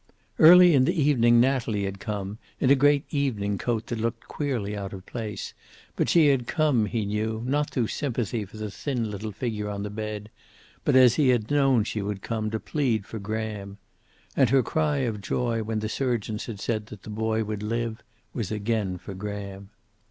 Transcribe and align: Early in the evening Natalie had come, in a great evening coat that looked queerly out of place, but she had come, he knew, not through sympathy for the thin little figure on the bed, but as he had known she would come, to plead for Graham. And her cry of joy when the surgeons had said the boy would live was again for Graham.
Early 0.39 0.73
in 0.73 0.85
the 0.85 0.99
evening 0.99 1.39
Natalie 1.39 1.83
had 1.83 1.99
come, 1.99 2.39
in 2.59 2.71
a 2.71 2.75
great 2.75 3.05
evening 3.13 3.59
coat 3.59 3.85
that 3.85 3.99
looked 3.99 4.27
queerly 4.27 4.75
out 4.75 4.93
of 4.93 5.05
place, 5.05 5.53
but 5.95 6.09
she 6.09 6.29
had 6.29 6.47
come, 6.47 6.87
he 6.87 7.05
knew, 7.05 7.43
not 7.45 7.69
through 7.69 7.85
sympathy 7.89 8.43
for 8.43 8.57
the 8.57 8.71
thin 8.71 9.11
little 9.11 9.31
figure 9.31 9.69
on 9.69 9.83
the 9.83 9.91
bed, 9.91 10.31
but 10.83 10.95
as 10.95 11.17
he 11.17 11.29
had 11.29 11.51
known 11.51 11.83
she 11.83 12.01
would 12.01 12.23
come, 12.23 12.49
to 12.49 12.59
plead 12.59 13.05
for 13.05 13.19
Graham. 13.19 13.77
And 14.35 14.49
her 14.49 14.63
cry 14.63 14.97
of 15.05 15.21
joy 15.21 15.61
when 15.61 15.81
the 15.81 15.87
surgeons 15.87 16.47
had 16.47 16.59
said 16.59 16.87
the 16.87 16.97
boy 17.07 17.43
would 17.43 17.61
live 17.61 18.01
was 18.33 18.49
again 18.51 18.97
for 18.97 19.13
Graham. 19.13 19.69